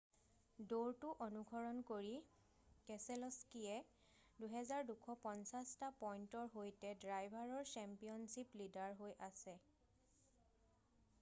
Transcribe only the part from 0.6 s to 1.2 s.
দৌৰটো